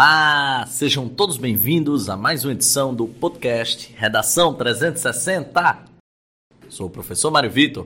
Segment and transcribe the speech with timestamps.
[0.00, 5.86] Olá, sejam todos bem-vindos a mais uma edição do podcast Redação 360.
[6.68, 7.84] Sou o professor Mário Vitor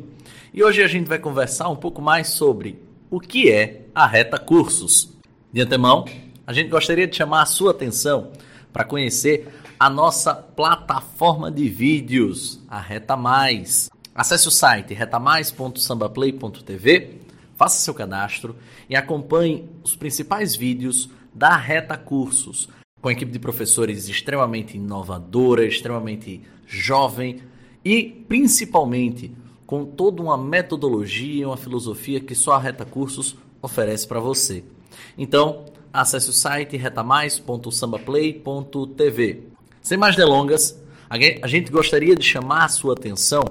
[0.52, 2.78] e hoje a gente vai conversar um pouco mais sobre
[3.10, 5.08] o que é a Reta Cursos.
[5.50, 6.04] De antemão,
[6.46, 8.30] a gente gostaria de chamar a sua atenção
[8.74, 9.48] para conhecer
[9.80, 13.88] a nossa plataforma de vídeos, a Reta Mais.
[14.14, 17.20] Acesse o site retamais.sambaplay.tv,
[17.56, 18.54] faça seu cadastro
[18.86, 22.68] e acompanhe os principais vídeos da Reta Cursos,
[23.00, 27.40] com a equipe de professores extremamente inovadora, extremamente jovem
[27.84, 29.32] e principalmente
[29.66, 34.62] com toda uma metodologia, uma filosofia que só a Reta Cursos oferece para você.
[35.16, 39.42] Então, acesse o site retamais.sambaplay.tv.
[39.80, 43.42] Sem mais delongas, a gente gostaria de chamar a sua atenção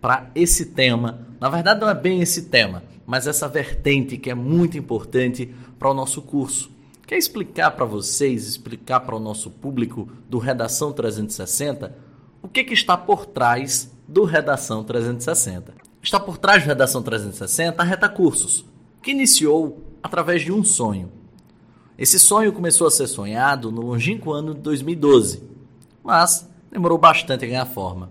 [0.00, 1.26] para esse tema.
[1.40, 5.90] Na verdade, não é bem esse tema, mas essa vertente que é muito importante para
[5.90, 6.70] o nosso curso.
[7.10, 11.92] Quer explicar para vocês, explicar para o nosso público do Redação 360
[12.40, 15.74] o que, que está por trás do Redação 360?
[16.00, 18.64] Está por trás do Redação 360 a Reta Cursos,
[19.02, 21.10] que iniciou através de um sonho.
[21.98, 25.42] Esse sonho começou a ser sonhado no longínquo ano de 2012,
[26.04, 28.08] mas demorou bastante a ganhar forma.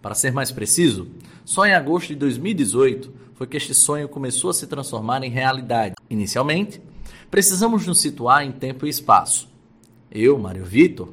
[0.00, 1.08] Para ser mais preciso,
[1.44, 5.94] só em agosto de 2018 foi que este sonho começou a se transformar em realidade.
[6.08, 6.80] Inicialmente,
[7.30, 9.48] precisamos nos situar em tempo e espaço.
[10.10, 11.08] Eu, Mário Vitor,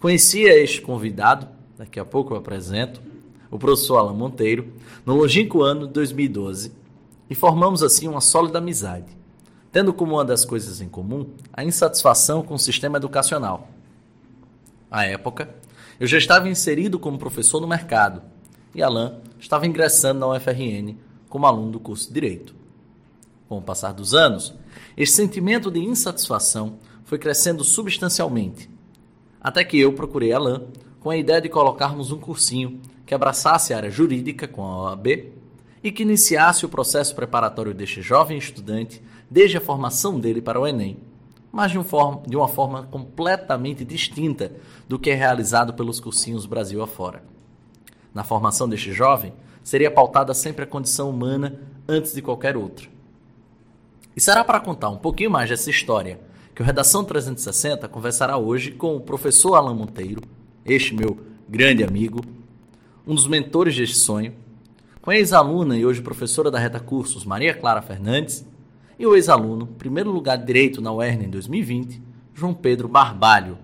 [0.00, 3.00] conhecia este convidado, daqui a pouco eu apresento,
[3.50, 4.72] o professor Alan Monteiro,
[5.04, 6.72] no longínquo ano de 2012,
[7.30, 9.16] e formamos assim uma sólida amizade,
[9.70, 13.68] tendo como uma das coisas em comum a insatisfação com o sistema educacional.
[14.90, 15.54] À época,
[16.00, 18.22] eu já estava inserido como professor no mercado
[18.74, 20.96] e Alan estava ingressando na UFRN
[21.28, 22.54] como aluno do curso de Direito.
[23.48, 24.54] Com o passar dos anos,
[24.96, 28.68] esse sentimento de insatisfação foi crescendo substancialmente,
[29.40, 30.66] até que eu procurei Alain
[31.00, 35.32] com a ideia de colocarmos um cursinho que abraçasse a área jurídica com a OAB
[35.82, 40.66] e que iniciasse o processo preparatório deste jovem estudante desde a formação dele para o
[40.66, 40.98] Enem,
[41.50, 44.52] mas de, um forma, de uma forma completamente distinta
[44.86, 47.22] do que é realizado pelos cursinhos Brasil afora.
[48.12, 52.97] Na formação deste jovem, seria pautada sempre a condição humana antes de qualquer outra.
[54.18, 56.18] E será para contar um pouquinho mais dessa história
[56.52, 60.22] que o Redação 360 conversará hoje com o professor Alan Monteiro,
[60.66, 62.24] este meu grande amigo,
[63.06, 64.34] um dos mentores deste sonho,
[65.00, 68.44] com a ex-aluna e hoje professora da Reta Cursos Maria Clara Fernandes
[68.98, 72.02] e o ex-aluno, primeiro lugar de Direito na UERN em 2020,
[72.34, 73.56] João Pedro Barbalho.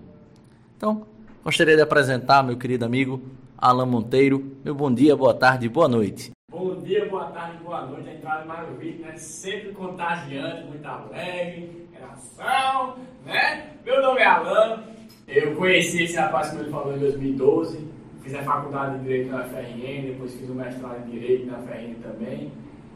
[0.77, 1.05] Então,
[1.43, 3.21] gostaria de apresentar meu querido amigo
[3.57, 4.53] Alan Monteiro.
[4.63, 6.31] Meu bom dia, boa tarde boa noite.
[6.57, 8.07] Bom dia, boa tarde, boa noite.
[8.07, 9.17] A entrada mais ouvida, né?
[9.17, 12.95] Sempre contagiante, muito alegre, relação,
[13.25, 13.71] né?
[13.83, 14.81] Meu nome é Alan.
[15.27, 17.85] Eu conheci esse rapaz, como ele falou, em 2012.
[18.21, 21.95] Fiz a faculdade de Direito na FRN, depois fiz o mestrado em Direito na FRN
[21.95, 22.53] também.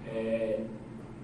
[0.08, 0.62] É,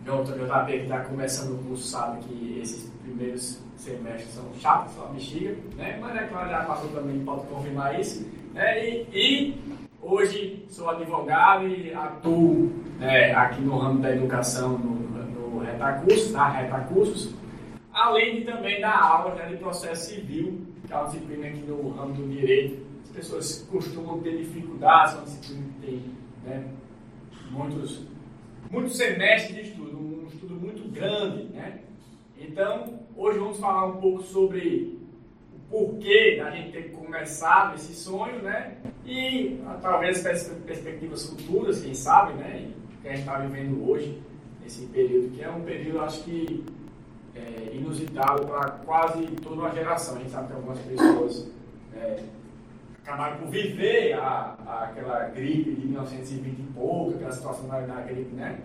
[0.04, 5.06] meu JP que está começando o curso sabe que esses primeiros semestres são chatos, só
[5.06, 5.98] bexiga, né?
[6.02, 8.30] Mas é claro, já passou também, pode confirmar isso.
[8.54, 8.86] Né?
[8.86, 15.60] E, e Hoje sou advogado e atuo né, aqui no ramo da educação no, no
[15.64, 17.34] Retacursos, na Retacursos,
[17.92, 21.90] além de também dar aula né, de processo civil, que é uma disciplina aqui no
[21.90, 22.86] ramo do direito.
[23.04, 26.04] As pessoas costumam ter dificuldades, é uma disciplina que tem
[26.44, 26.68] né,
[27.50, 28.04] muitos,
[28.70, 31.46] muitos semestres de estudo, um estudo muito grande.
[31.46, 31.80] Né?
[32.40, 35.00] Então, hoje vamos falar um pouco sobre
[35.68, 38.78] porquê da gente ter começado esse sonho, né?
[39.06, 42.72] E talvez perspectivas futuras, quem sabe, né?
[43.02, 44.20] Que a gente está vivendo hoje,
[44.66, 46.66] esse período, que é um período, acho que,
[47.36, 50.16] é, inusitado para quase toda uma geração.
[50.16, 51.48] A gente sabe que algumas pessoas
[51.96, 52.24] é,
[53.04, 58.02] acabaram por viver a, a, aquela gripe de 1920 e pouco, aquela situação da, da
[58.02, 58.60] gripe, né?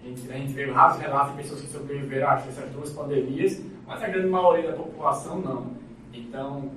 [0.00, 3.60] A gente, a gente vê raros relatos de pessoas que sobreviveram a essas duas pandemias,
[3.86, 5.70] mas a grande maioria da população não.
[6.12, 6.70] Então,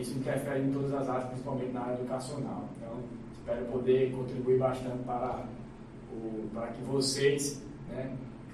[0.00, 2.68] isso interfere em todas as áreas, principalmente na área educacional.
[2.76, 2.98] Então,
[3.32, 5.44] espero poder contribuir bastante para,
[6.12, 8.10] o, para que vocês né,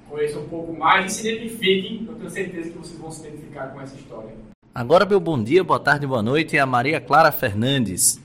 [0.09, 2.06] conheçam um pouco mais e se identifiquem.
[2.09, 4.35] Eu tenho certeza que vocês vão se identificar com essa história.
[4.75, 8.23] Agora, meu bom dia, boa tarde, boa noite, é a Maria Clara Fernandes.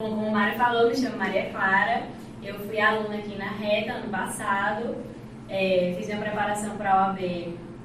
[0.00, 2.06] Como o Mário falou, me chamo Maria Clara.
[2.42, 4.96] Eu fui aluna aqui na Reta ano passado.
[5.48, 7.18] É, fiz minha preparação para a OAB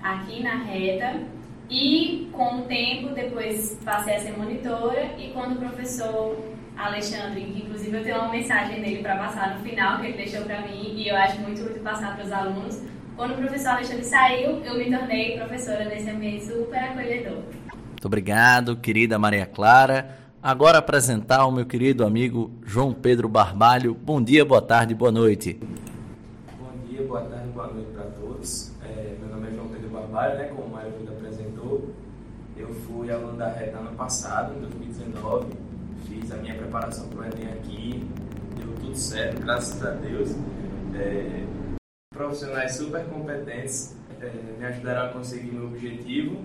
[0.01, 1.34] aqui na Reta
[1.69, 6.37] e com o tempo, depois passei a ser monitora e quando o professor
[6.77, 10.41] Alexandre, que inclusive eu tenho uma mensagem dele para passar no final, que ele deixou
[10.41, 12.81] para mim e eu acho muito útil passar para os alunos.
[13.15, 17.43] Quando o professor Alexandre saiu, eu me tornei professora nesse ambiente super acolhedor.
[17.73, 20.19] Muito obrigado, querida Maria Clara.
[20.43, 23.95] Agora apresentar o meu querido amigo João Pedro Barbalho.
[23.95, 25.57] Bom dia, boa tarde, boa noite.
[26.59, 28.71] Bom dia, boa tarde, boa noite para todos.
[28.83, 31.14] É, meu nome é João Pedro Barbalho, né, como o Mário Vida
[33.05, 35.53] fui aluno da RETA ano passado, em 2019.
[36.07, 38.03] Fiz a minha preparação para o Enem aqui.
[38.57, 40.31] Deu tudo certo, graças a Deus.
[40.95, 41.43] É,
[42.11, 46.41] profissionais super competentes é, me ajudaram a conseguir meu objetivo.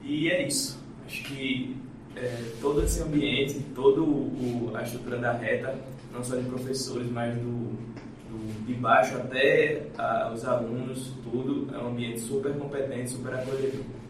[0.00, 0.82] E é isso.
[1.04, 1.76] Acho que
[2.16, 4.00] é, todo esse ambiente, toda
[4.78, 5.78] a estrutura da reta,
[6.10, 7.76] não só de professores, mas do,
[8.30, 14.01] do de baixo até a, os alunos, tudo é um ambiente super competente, super acolhedor.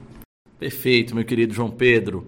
[0.62, 2.24] Perfeito, meu querido João Pedro.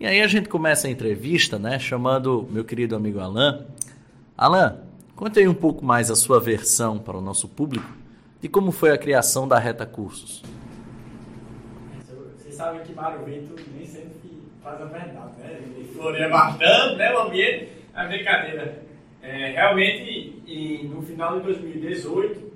[0.00, 3.66] E aí a gente começa a entrevista, né, chamando meu querido amigo Alain.
[4.34, 4.78] Alain,
[5.14, 7.94] conte aí um pouco mais a sua versão para o nosso público
[8.40, 10.42] de como foi a criação da Reta Cursos.
[12.38, 14.14] Vocês sabem que Mário Vento nem sempre
[14.62, 15.60] faz a verdade, né?
[15.76, 18.82] Ele floreia bastante, né, o ambiente, a brincadeira.
[19.20, 22.51] É, realmente, e no final de 2018, é, eu, eu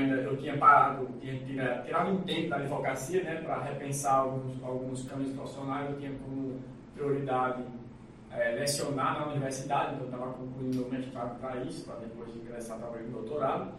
[0.00, 1.38] ainda eu tinha parado, tinha
[1.84, 5.90] tirado um tempo da advocacia né, para repensar alguns, alguns caminhos profissionais.
[5.90, 6.60] Eu tinha como
[6.94, 7.62] prioridade
[8.32, 12.78] é, lecionar na universidade, então eu estava concluindo o mestrado para isso, para depois ingressar
[12.78, 13.72] talvez no doutorado.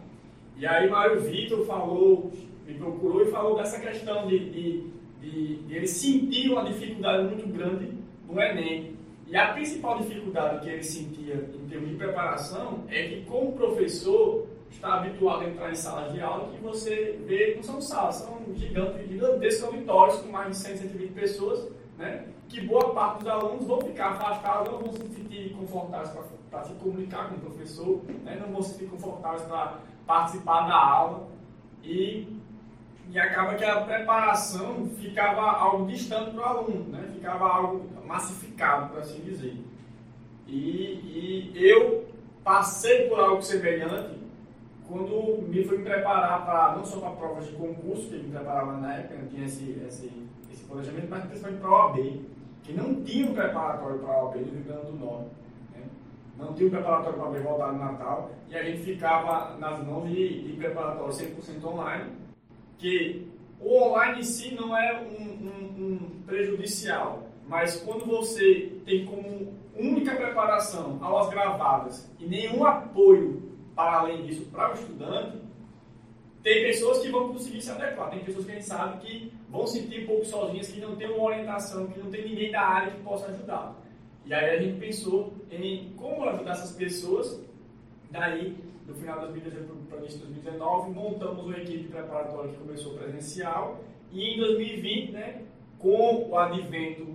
[0.56, 2.30] E aí Mário Vitor falou,
[2.66, 4.90] me procurou e falou dessa questão de, de,
[5.20, 7.92] de, de ele sentir uma dificuldade muito grande
[8.28, 8.96] no Enem.
[9.26, 14.46] E a principal dificuldade que ele sentia em termos de preparação é que, como professor,
[14.72, 18.42] está habituado a entrar em salas de aula que você vê, não são salas, são
[18.54, 22.26] gigantes, gigantescos auditórios com mais de 100, 120 pessoas, né?
[22.48, 26.10] que boa parte dos alunos vão ficar afastados, não vão se sentir confortáveis
[26.50, 28.38] para se comunicar com o professor, né?
[28.40, 31.28] não vão se sentir confortáveis para participar da aula
[31.82, 32.40] e,
[33.10, 37.10] e acaba que a preparação ficava algo distante para o aluno, né?
[37.14, 39.56] ficava algo massificado, por assim dizer.
[40.46, 42.06] E, e eu
[42.42, 44.21] passei por algo semelhante
[44.92, 48.96] quando me fui preparar para, não só para provas de concurso, que me preparava na
[48.96, 50.12] época, não tinha esse, esse,
[50.52, 52.20] esse planejamento, mas principalmente para a OAB,
[52.62, 55.30] que não tinha um preparatório para a OAB no Rio Grande do Norte.
[55.72, 55.80] Né?
[56.38, 59.82] Não tinha um preparatório para a OAB voltado no Natal, e a gente ficava nas
[59.82, 62.10] mãos de, de preparatório 100% online,
[62.76, 63.26] que
[63.58, 69.54] o online em si não é um, um, um prejudicial, mas quando você tem como
[69.74, 75.38] única preparação aulas gravadas e nenhum apoio para além disso, para o estudante,
[76.42, 79.66] tem pessoas que vão conseguir se adequar, tem pessoas que a gente sabe que vão
[79.66, 82.92] sentir um pouco sozinhas, que não tem uma orientação, que não tem ninguém da área
[82.92, 83.76] que possa ajudar.
[84.24, 87.40] E aí a gente pensou em como ajudar essas pessoas.
[88.10, 92.94] Daí, no final de 2019 para início de 2019, montamos uma equipe preparatória que começou
[92.94, 93.80] presencial.
[94.10, 95.42] E em 2020, né,
[95.78, 97.06] com o advento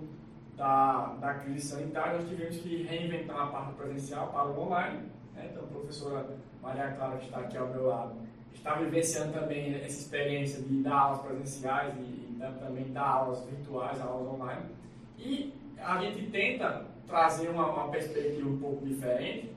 [0.56, 5.00] da, da crise sanitária, nós tivemos que reinventar a parte presencial para o online.
[5.38, 5.50] Né?
[5.52, 6.26] Então, a professora
[6.60, 8.16] Maria Clara, que está aqui ao meu lado,
[8.52, 14.00] está vivenciando também essa experiência de dar aulas presenciais e, e também dar aulas virtuais,
[14.00, 14.62] aulas online.
[15.16, 19.52] E a gente tenta trazer uma, uma perspectiva um pouco diferente,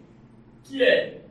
[0.63, 1.21] que é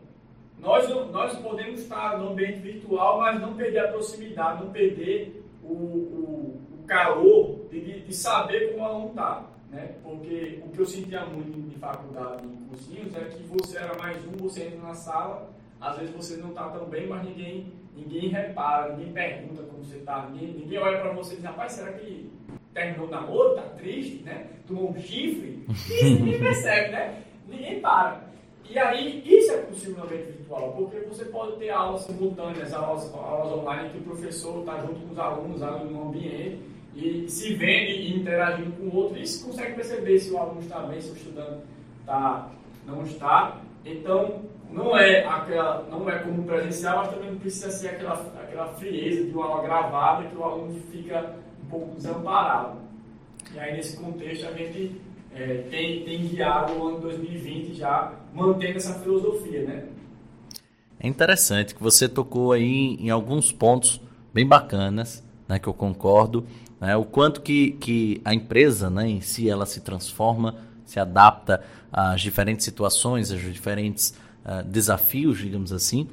[0.59, 5.73] nós, nós podemos estar no ambiente virtual, mas não perder a proximidade, não perder o,
[5.73, 9.50] o, o calor de, de saber como o aluno está.
[9.71, 9.95] Né?
[10.03, 14.17] Porque o que eu sentia muito de faculdade em cursinhos é que você era mais
[14.27, 15.51] um, você entra na sala,
[15.81, 19.99] às vezes você não está tão bem, mas ninguém, ninguém repara, ninguém pergunta como você
[19.99, 22.31] está, ninguém, ninguém olha para você e diz, rapaz, será que
[22.75, 24.49] terminou o namoro, está triste, né?
[24.67, 25.65] Tomou um chifre?
[25.69, 27.23] Isso ninguém percebe, né?
[27.49, 28.29] Ninguém para.
[28.69, 33.13] E aí, isso é possível no ambiente virtual, porque você pode ter aulas simultâneas, aulas,
[33.15, 36.61] aulas online que o professor está junto com os alunos, alunos no ambiente,
[36.95, 40.61] e se vendo e interagindo com o outro, e se consegue perceber se o aluno
[40.61, 41.61] está bem, se o estudante
[42.05, 42.51] tá,
[42.87, 43.61] não está.
[43.85, 48.67] Então, não é, aquela, não é como presencial, mas também não precisa ser aquela, aquela
[48.75, 52.79] frieza de uma aula gravada que o aluno fica um pouco desamparado.
[53.55, 55.01] E aí, nesse contexto, a gente
[55.35, 59.85] é, tem, tem guiado o ano 2020 já mantendo essa filosofia, né?
[60.99, 64.01] É interessante que você tocou aí em alguns pontos
[64.35, 66.47] bem bacanas, né, que eu concordo,
[66.81, 71.63] né, o quanto que, que a empresa né, em si ela se transforma, se adapta
[71.93, 76.09] às diferentes situações, às diferentes uh, desafios, digamos assim.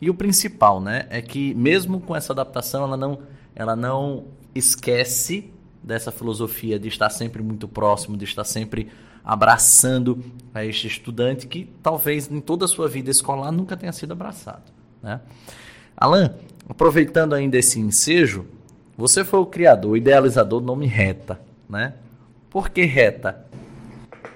[0.00, 3.20] E o principal, né, é que mesmo com essa adaptação, ela não,
[3.54, 8.88] ela não esquece dessa filosofia de estar sempre muito próximo, de estar sempre
[9.24, 14.12] abraçando a este estudante que talvez em toda a sua vida escolar nunca tenha sido
[14.12, 14.72] abraçado.
[15.02, 15.20] Né?
[15.96, 16.34] Alan,
[16.68, 18.46] aproveitando ainda esse ensejo,
[18.98, 21.40] você foi o criador, o idealizador do nome Reta,
[21.70, 21.94] né?
[22.50, 23.46] Por que Reta?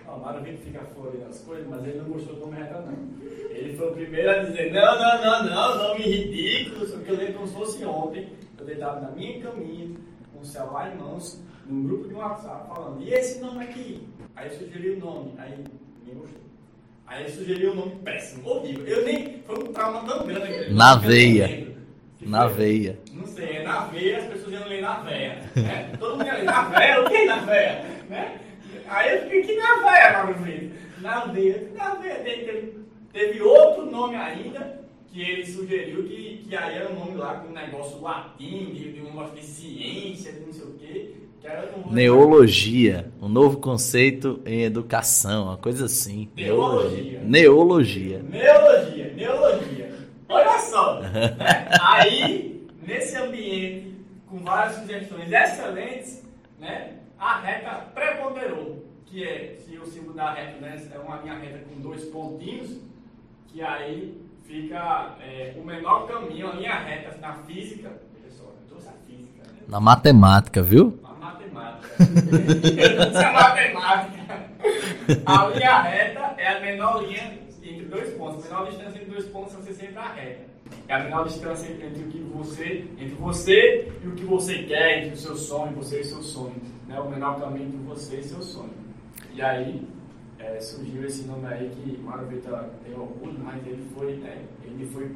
[0.06, 2.92] O Vitor fica fora das coisas, mas ele não gostou do nome Reta, não.
[3.50, 7.16] Ele foi o primeiro a dizer, não, não, não, não, nome ridículo, só que eu
[7.16, 9.96] lembro como se fosse ontem, eu deitado na minha caminha,
[10.32, 14.06] com o celular em mãos, num grupo de WhatsApp, falando, e esse nome aqui?
[14.36, 15.58] Aí eu sugeri o nome, aí
[16.04, 16.40] ninguém gostou.
[17.04, 18.86] Aí ele sugeriu um nome péssimo, horrível.
[18.86, 19.42] Eu nem.
[19.44, 20.72] Foi um trauma tão grande.
[20.72, 21.71] Na veia.
[22.24, 22.98] Na veia.
[23.12, 25.42] Não sei, é na veia, as pessoas iam ler na veia.
[25.56, 25.92] Né?
[25.98, 27.84] Todo mundo ia ler na veia, o que é na veia?
[28.08, 28.40] Né?
[28.88, 30.74] Aí eu fiquei, que na veia, Mauro Brito?
[31.00, 32.14] Na veia, na veia.
[32.16, 32.74] Teve,
[33.12, 37.48] teve outro nome ainda que ele sugeriu que, que aí era um nome lá com
[37.48, 41.14] um negócio latim, de, de um negócio de ciência, de não sei o quê.
[41.90, 46.28] Neologia, um novo conceito em educação, uma coisa assim.
[46.36, 47.20] Neologia.
[47.20, 48.22] Neologia.
[48.22, 49.81] Neologia, neologia.
[50.32, 51.00] Olha só.
[51.00, 51.36] né?
[51.80, 53.96] Aí, nesse ambiente,
[54.26, 56.22] com várias sugestões excelentes,
[56.58, 61.34] né, a reta preponderou, que é, se o símbolo da reta né, é uma linha
[61.34, 62.78] reta com dois pontinhos,
[63.48, 67.90] que aí fica é, o menor caminho, a linha reta na física,
[68.30, 69.42] só, eu trouxe a física.
[69.42, 69.60] Né?
[69.68, 70.98] Na matemática, viu?
[72.00, 74.22] Isso é matemática.
[75.26, 78.46] A linha reta é a menor linha entre dois pontos.
[78.46, 80.52] A menor distância entre dois pontos você sempre a reta.
[80.88, 84.98] É a menor distância entre o que você, entre você e o que você quer,
[85.04, 86.56] entre o seu sonho, você e seu sonho.
[86.88, 86.98] Né?
[86.98, 88.72] O menor caminho entre você e seu sonho.
[89.34, 89.86] E aí
[90.38, 94.86] é, surgiu esse nome aí que Mário Vitor tem orgulho, mas ele foi, né, ele
[94.86, 95.14] foi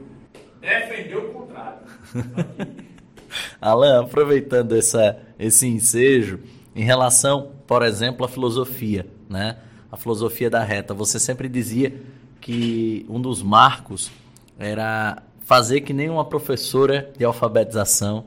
[0.60, 1.80] defender o contrário.
[3.60, 6.40] Alan, aproveitando essa, esse ensejo,
[6.74, 9.58] em relação, por exemplo, à filosofia, né?
[9.90, 10.94] A filosofia da reta.
[10.94, 12.00] Você sempre dizia
[12.40, 14.10] que um dos marcos
[14.58, 18.26] era fazer que nem uma professora de alfabetização,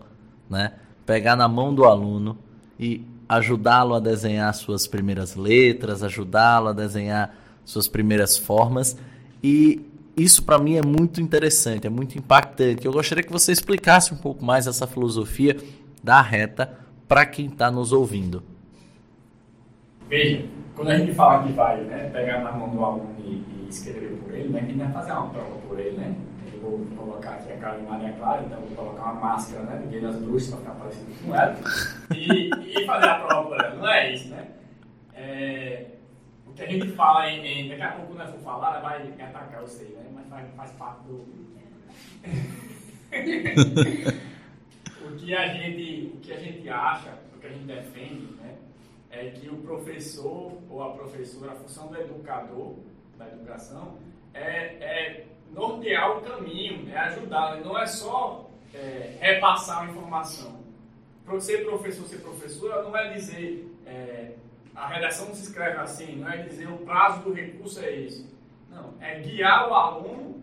[0.49, 0.73] né?
[1.05, 2.37] Pegar na mão do aluno
[2.79, 8.97] e ajudá-lo a desenhar suas primeiras letras, ajudá-lo a desenhar suas primeiras formas.
[9.43, 12.85] E isso para mim é muito interessante, é muito impactante.
[12.85, 15.57] Eu gostaria que você explicasse um pouco mais essa filosofia
[16.03, 18.43] da reta para quem está nos ouvindo?
[20.07, 20.45] Veja,
[20.75, 24.33] quando a gente fala que vai né, pegar na mão do aluno e, escrever por
[24.33, 26.15] ele, né, a gente vai fazer uma prova por ele, né?
[26.53, 29.87] Eu vou colocar aqui a cara de Maria Clara, então vou colocar uma máscara né,
[29.89, 31.57] de das bruxas para ficar parecido com ela
[32.13, 33.75] e, e, fazer a prova por ela.
[33.75, 34.47] Não é isso, né?
[35.13, 35.85] É,
[36.47, 39.67] o que a gente fala em, Daqui a pouco, eu for falar, vai atacar, eu
[39.67, 40.05] sei, né?
[40.13, 41.25] Mas faz, faz parte do.
[45.07, 48.55] o que a gente, o que a gente acha, o que a gente defende, né,
[49.09, 52.75] é que o professor ou a professora, a função do educador,
[53.19, 53.97] da educação,
[54.33, 60.57] é, é nortear o caminho, é ajudar, não é só é, repassar a informação.
[61.39, 64.31] Ser professor, ser professora, não é dizer é,
[64.73, 68.27] a redação se escreve assim, não é dizer o prazo do recurso é esse.
[68.71, 70.41] Não, é guiar o aluno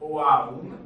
[0.00, 0.78] ou a aluna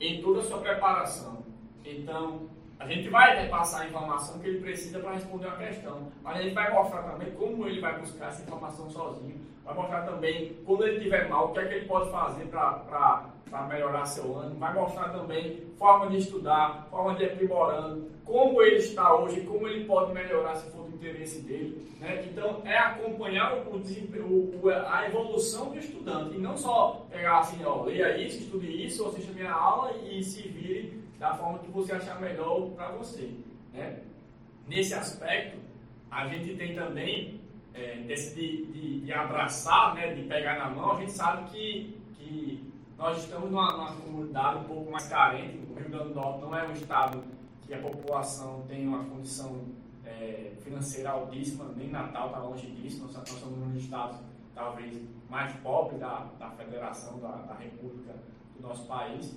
[0.00, 1.44] em toda a sua preparação.
[1.84, 6.36] Então, a gente vai repassar a informação que ele precisa para responder uma questão, mas
[6.36, 10.56] a gente vai mostrar também como ele vai buscar essa informação sozinho, vai mostrar também
[10.64, 13.26] quando ele estiver mal, o que é que ele pode fazer para
[13.68, 19.14] melhorar seu ano, vai mostrar também forma de estudar, forma de aprimorando, como ele está
[19.14, 21.94] hoje, como ele pode melhorar se for do interesse dele.
[22.00, 22.24] Né?
[22.26, 27.84] Então, é acompanhar o, o, a evolução do estudante, e não só pegar assim, ó,
[27.84, 32.20] leia isso, estude isso, assista minha aula e se vire da forma que você achar
[32.20, 33.30] melhor para você.
[33.72, 34.00] Né?
[34.66, 35.58] Nesse aspecto,
[36.10, 37.40] a gente tem também,
[37.76, 42.00] é, desse de, de, de, abraçar, né, de pegar na mão, a gente sabe que,
[42.16, 45.58] que nós estamos numa, numa comunidade um pouco mais carente.
[45.70, 47.22] O Rio Grande do Norte não é um estado
[47.66, 49.60] que a população tem uma condição
[50.04, 54.18] é, financeira altíssima, nem Natal está longe disso, nós, nós somos um dos estados
[54.54, 58.14] talvez mais pobres da, da federação, da, da república
[58.56, 59.36] do nosso país.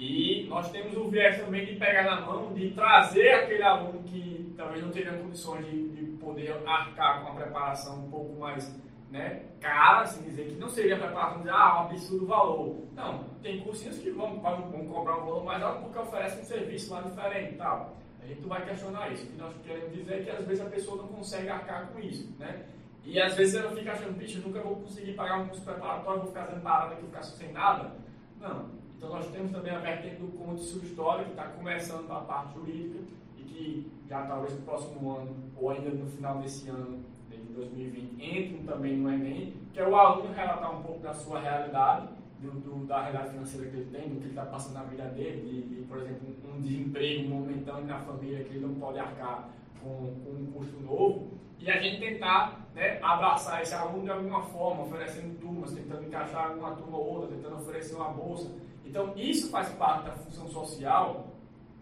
[0.00, 4.50] E nós temos o viés também de pegar na mão, de trazer aquele aluno que
[4.56, 8.74] talvez não tenha condições de, de poder arcar com uma preparação um pouco mais
[9.10, 12.76] né, cara, assim dizer, que não seria preparação de ah, um absurdo valor.
[12.94, 16.94] Não, tem cursinhos que vão, vão, cobrar um valor mais alto porque oferecem um serviço
[16.94, 17.98] lá diferente tal.
[18.22, 19.24] A gente vai questionar isso.
[19.24, 21.98] O que nós queremos dizer é que às vezes a pessoa não consegue arcar com
[22.00, 22.64] isso, né?
[23.04, 26.28] E às vezes ela fica achando, bicho, nunca vou conseguir pagar um curso preparatório, vou
[26.28, 27.92] ficar fazendo parada aqui, ficar sem nada.
[28.40, 28.79] Não.
[29.00, 32.52] Então, nós temos também a vertente do conto de história, que está começando na parte
[32.52, 32.98] jurídica
[33.34, 38.22] e que já talvez no próximo ano, ou ainda no final desse ano, de 2020,
[38.22, 42.08] entre também no Enem, que é o aluno relatar um pouco da sua realidade
[42.40, 45.04] do, do, da realidade financeira que ele tem, do que ele está passando na vida
[45.04, 49.48] dele, de, de, por exemplo, um desemprego momentâneo na família que ele não pode arcar
[49.82, 54.42] com, com um custo novo, e a gente tentar né, abraçar esse aluno de alguma
[54.42, 58.50] forma, oferecendo turmas, tentando encaixar uma turma ou outra, tentando oferecer uma bolsa.
[58.84, 61.28] Então, isso faz parte da função social,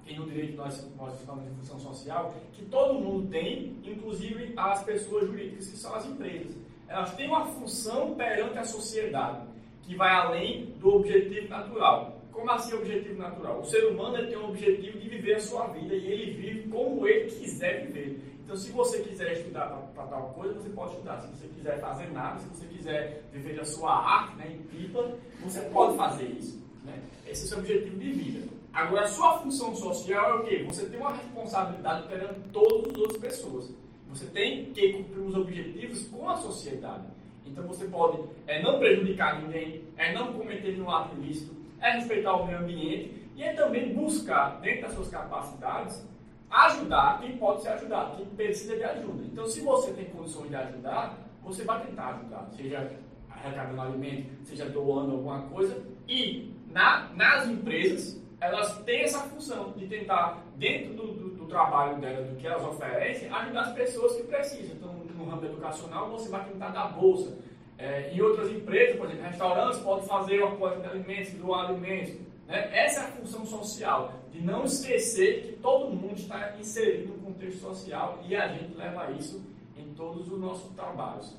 [0.07, 4.83] e no direito nós, nós falamos de função social, que todo mundo tem, inclusive as
[4.83, 6.57] pessoas jurídicas, que são as empresas.
[6.89, 9.47] Elas têm uma função perante a sociedade,
[9.83, 12.23] que vai além do objetivo natural.
[12.33, 13.61] Como assim objetivo natural?
[13.61, 17.07] O ser humano tem um objetivo de viver a sua vida e ele vive como
[17.07, 18.23] ele quiser viver.
[18.45, 21.21] Então, se você quiser estudar para tal coisa, você pode estudar.
[21.21, 25.19] Se você quiser fazer nada, se você quiser viver a sua arte né, em pipa,
[25.43, 26.68] você pode fazer isso.
[26.89, 27.03] Né?
[27.27, 28.49] Esse é o seu objetivo de vida.
[28.73, 30.65] Agora, a sua função social é o quê?
[30.69, 33.71] Você tem uma responsabilidade perante todas as outras pessoas.
[34.09, 37.05] Você tem que cumprir os objetivos com a sociedade.
[37.45, 42.35] Então, você pode é, não prejudicar ninguém, é não cometer nenhum ato ilícito, é respeitar
[42.35, 46.05] o meio ambiente e é também buscar, dentro das suas capacidades,
[46.51, 49.25] ajudar quem pode ser ajudado, quem precisa de ajuda.
[49.25, 52.91] Então, se você tem condições de ajudar, você vai tentar ajudar, seja
[53.31, 55.83] arrecadando alimento, seja doando alguma coisa.
[56.09, 61.99] E na, nas empresas, elas têm essa função de tentar, dentro do, do, do trabalho
[61.99, 64.77] delas, do que elas oferecem, ajudar as pessoas que precisam.
[64.77, 67.37] Então, no ramo educacional, você vai tentar dar bolsa.
[67.77, 72.15] É, em outras empresas, por exemplo, restaurantes podem fazer o apoio de alimentos, doar alimentos.
[72.47, 72.71] Né?
[72.73, 77.61] Essa é a função social, de não esquecer que todo mundo está inserido no contexto
[77.61, 79.43] social e a gente leva isso
[79.77, 81.37] em todos os nossos trabalhos.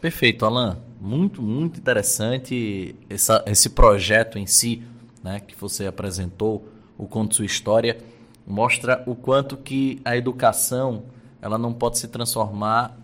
[0.00, 0.78] Perfeito, Alan.
[1.04, 4.82] Muito, muito interessante essa, esse projeto em si,
[5.22, 7.98] né, que você apresentou, o Conto Sua História,
[8.46, 11.02] mostra o quanto que a educação
[11.42, 12.96] ela não pode se transformar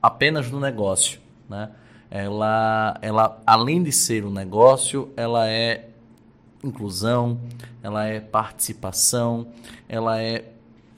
[0.00, 1.70] apenas no negócio, né?
[2.08, 5.88] Ela, ela, além de ser um negócio, ela é
[6.62, 7.36] inclusão,
[7.82, 9.48] ela é participação,
[9.88, 10.44] ela é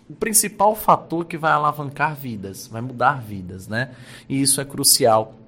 [0.06, 3.94] o principal fator que vai alavancar vidas, vai mudar vidas, né?
[4.28, 5.38] E isso é crucial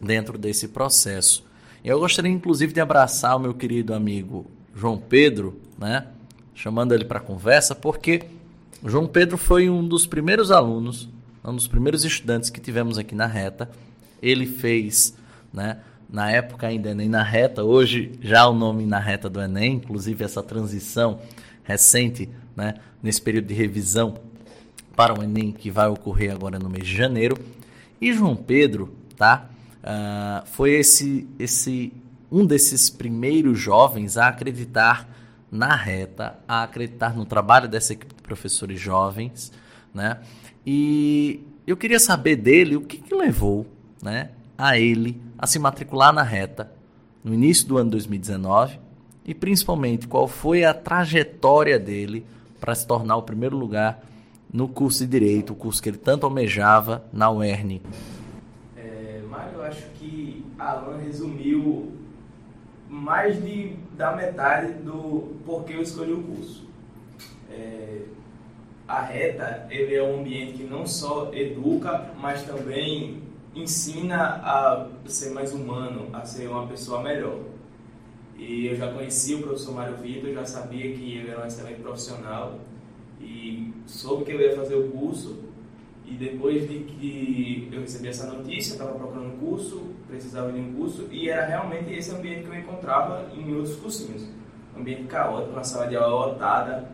[0.00, 1.44] dentro desse processo.
[1.84, 6.06] Eu gostaria inclusive de abraçar o meu querido amigo João Pedro, né?
[6.54, 8.22] Chamando ele para conversa, porque
[8.84, 11.08] João Pedro foi um dos primeiros alunos,
[11.44, 13.70] um dos primeiros estudantes que tivemos aqui na Reta.
[14.22, 15.14] Ele fez,
[15.52, 15.78] né?
[16.08, 20.24] Na época ainda Enem na Reta, hoje já o nome na Reta do Enem, inclusive
[20.24, 21.18] essa transição
[21.64, 22.74] recente, né?
[23.02, 24.14] Nesse período de revisão
[24.94, 27.36] para o Enem que vai ocorrer agora no mês de janeiro.
[28.00, 29.50] E João Pedro, tá?
[29.84, 31.92] Uh, foi esse, esse
[32.32, 35.08] um desses primeiros jovens a acreditar
[35.50, 39.52] na reta, a acreditar no trabalho dessa equipe de professores jovens,
[39.94, 40.18] né?
[40.66, 43.66] E eu queria saber dele o que, que levou,
[44.02, 46.72] né, a ele a se matricular na reta
[47.22, 48.78] no início do ano 2019
[49.24, 52.26] e principalmente qual foi a trajetória dele
[52.60, 54.02] para se tornar o primeiro lugar
[54.52, 57.80] no curso de direito, o curso que ele tanto almejava na UERN.
[58.76, 61.92] É, Mário, eu acho que Alan resumiu
[62.88, 66.64] mais de da metade do porquê eu escolhi o curso.
[67.50, 68.02] É,
[68.86, 73.22] a reta ele é um ambiente que não só educa, mas também
[73.54, 77.38] ensina a ser mais humano, a ser uma pessoa melhor.
[78.36, 81.80] E eu já conhecia o professor Mário Vitor, já sabia que ele era um excelente
[81.80, 82.58] profissional
[83.20, 85.38] e soube que ele ia fazer o curso.
[86.04, 90.74] E depois de que eu recebi essa notícia, estava procurando um curso, precisava de um
[90.74, 94.28] curso, e era realmente esse ambiente que eu encontrava em outros cursinhos.
[94.76, 96.90] Um ambiente caótico, uma sala de aula lotada,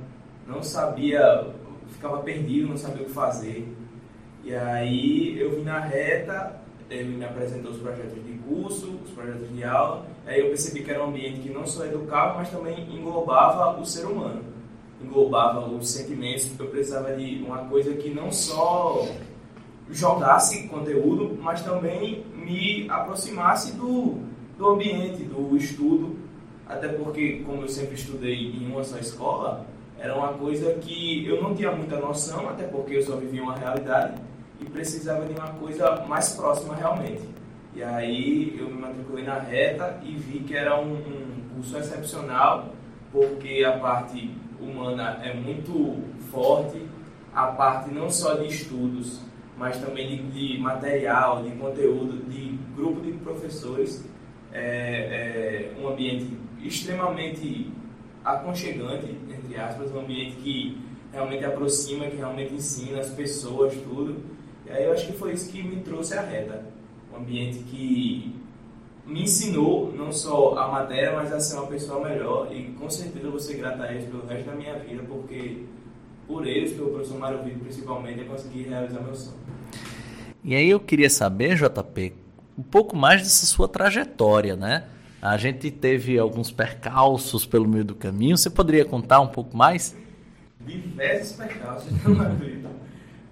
[0.47, 1.47] não sabia,
[1.89, 3.67] ficava perdido, não sabia o que fazer.
[4.45, 9.49] E aí eu vim na reta, ele me apresentou os projetos de curso, os projetos
[9.55, 12.81] de aula, aí eu percebi que era um ambiente que não só educava, mas também
[12.93, 14.43] englobava o ser humano,
[15.03, 19.07] englobava os sentimentos, eu precisava de uma coisa que não só
[19.91, 24.19] jogasse conteúdo, mas também me aproximasse do,
[24.57, 26.17] do ambiente, do estudo,
[26.67, 29.67] até porque, como eu sempre estudei em uma só escola,
[29.99, 33.57] era uma coisa que eu não tinha muita noção, até porque eu só vivia uma
[33.57, 34.21] realidade,
[34.61, 37.23] e precisava de uma coisa mais próxima realmente.
[37.75, 42.69] E aí eu me matriculei na reta e vi que era um, um curso excepcional,
[43.13, 46.81] porque a parte humana é muito forte,
[47.35, 49.21] a parte não só de estudos,
[49.57, 54.05] mas também de, de material, de conteúdo, de grupo de professores,
[54.53, 56.27] é, é um ambiente
[56.63, 57.71] extremamente
[58.25, 60.79] aconchegante, entre aspas, um ambiente que
[61.13, 64.23] realmente aproxima, que realmente ensina as pessoas, tudo.
[64.67, 66.65] E aí eu acho que foi isso que me trouxe a reta.
[67.13, 68.35] Um ambiente que
[69.11, 73.29] me ensinou não só a matéria, mas a ser uma pessoa melhor e com certeza
[73.29, 75.65] vou ser grato a eles pelo resto da minha vida, porque
[76.29, 79.37] por eles, pelo professor Mário Vitor principalmente, eu consegui realizar meu sonho.
[80.45, 82.15] E aí eu queria saber, JP,
[82.57, 84.85] um pouco mais dessa sua trajetória, né?
[85.21, 88.39] A gente teve alguns percalços pelo meio do caminho.
[88.39, 89.95] Você poderia contar um pouco mais?
[90.61, 92.63] Diversos percalços, né,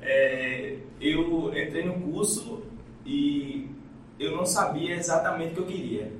[0.03, 2.62] é, Eu entrei no curso
[3.07, 3.71] e
[4.19, 6.13] eu não sabia exatamente o que eu queria.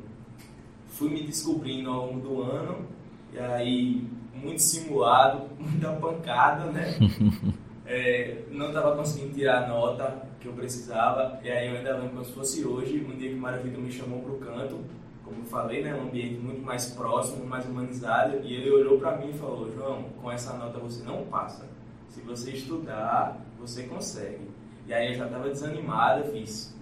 [0.89, 2.87] Fui me descobrindo ao longo do ano,
[3.33, 6.97] e aí muito simulado, muita pancada, né?
[7.91, 12.11] É, não estava conseguindo tirar a nota que eu precisava, e aí eu ainda lembro
[12.11, 14.85] como se fosse hoje, um dia que o Maravilha me chamou para o canto,
[15.25, 19.17] como eu falei, né, um ambiente muito mais próximo, mais humanizado, e ele olhou para
[19.17, 21.67] mim e falou, João, com essa nota você não passa,
[22.11, 24.51] se você estudar, você consegue.
[24.87, 26.75] E aí eu já estava desanimado, eu fiz,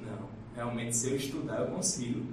[0.56, 2.24] realmente se eu estudar eu consigo.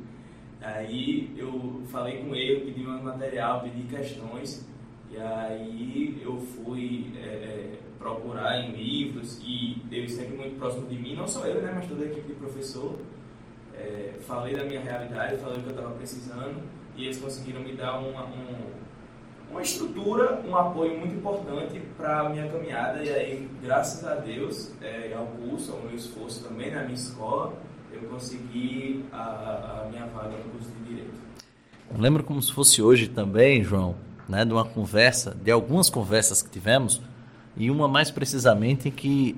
[0.61, 4.65] Aí eu falei com ele, pedi um material, pedi questões,
[5.11, 10.95] e aí eu fui é, é, procurar em livros e ele sempre muito próximo de
[10.95, 12.97] mim, não só eu, né, mas toda a equipe de professor.
[13.75, 16.63] É, falei da minha realidade, falei o que eu estava precisando
[16.95, 18.71] e eles conseguiram me dar uma, um,
[19.51, 23.03] uma estrutura, um apoio muito importante para a minha caminhada.
[23.03, 27.53] E aí, graças a Deus, é, ao curso, ao meu esforço também na minha escola,
[27.93, 31.13] eu consegui a, a minha vaga no curso de Direito.
[31.93, 33.95] Eu lembro como se fosse hoje também, João,
[34.27, 37.01] né, de uma conversa, de algumas conversas que tivemos,
[37.55, 39.35] e uma mais precisamente em que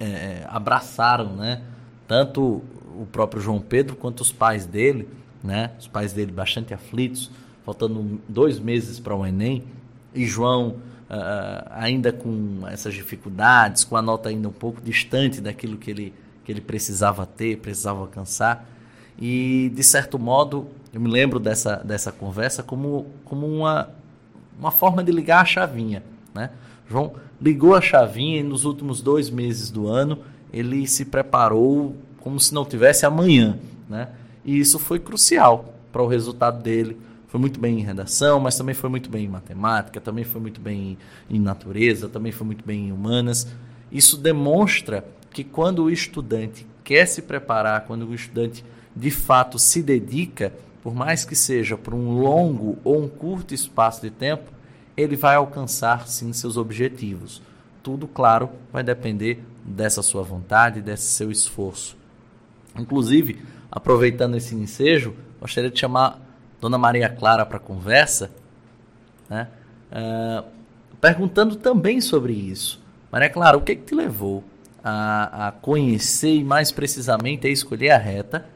[0.00, 1.62] é, abraçaram, né,
[2.06, 2.62] tanto
[2.96, 5.08] o próprio João Pedro quanto os pais dele,
[5.42, 7.30] né, os pais dele bastante aflitos,
[7.64, 9.64] faltando dois meses para o Enem,
[10.14, 10.76] e João
[11.08, 16.14] uh, ainda com essas dificuldades, com a nota ainda um pouco distante daquilo que ele,
[16.48, 18.66] que ele precisava ter, precisava alcançar.
[19.20, 23.90] E, de certo modo, eu me lembro dessa, dessa conversa como, como uma,
[24.58, 26.02] uma forma de ligar a chavinha.
[26.34, 26.48] Né?
[26.88, 32.40] João ligou a chavinha e nos últimos dois meses do ano ele se preparou como
[32.40, 33.58] se não tivesse amanhã.
[33.86, 34.08] Né?
[34.42, 36.96] E isso foi crucial para o resultado dele.
[37.26, 40.62] Foi muito bem em redação, mas também foi muito bem em matemática, também foi muito
[40.62, 40.96] bem
[41.28, 43.46] em natureza, também foi muito bem em humanas.
[43.92, 48.64] Isso demonstra que quando o estudante quer se preparar, quando o estudante
[48.94, 54.00] de fato se dedica, por mais que seja por um longo ou um curto espaço
[54.00, 54.50] de tempo,
[54.96, 57.42] ele vai alcançar sim seus objetivos.
[57.82, 61.96] Tudo, claro, vai depender dessa sua vontade, desse seu esforço.
[62.76, 66.20] Inclusive, aproveitando esse ensejo, gostaria de chamar
[66.60, 68.30] Dona Maria Clara para conversa,
[69.28, 69.48] né?
[69.90, 70.44] Uh,
[71.00, 72.82] perguntando também sobre isso.
[73.10, 74.42] Maria Clara, o que, que te levou
[74.82, 78.46] a, a conhecer e mais precisamente a escolher a reta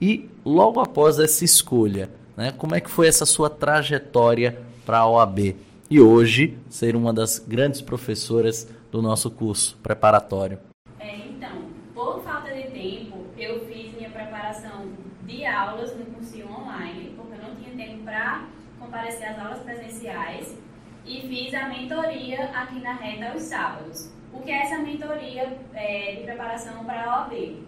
[0.00, 5.08] e logo após essa escolha, né, como é que foi essa sua trajetória para a
[5.08, 5.56] OAB
[5.90, 10.58] e hoje ser uma das grandes professoras do nosso curso preparatório?
[11.00, 11.62] É, então,
[11.94, 14.86] por falta de tempo, eu fiz minha preparação
[15.24, 18.46] de aulas no cursinho online, porque eu não tinha tempo para
[18.78, 20.56] comparecer às aulas presenciais
[21.04, 24.17] e fiz a mentoria aqui na reta aos sábados.
[24.38, 27.66] O que é essa mentoria é, de preparação para a OAB?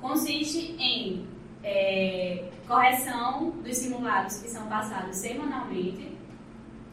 [0.00, 1.26] Consiste em
[1.64, 6.16] é, correção dos simulados que são passados semanalmente.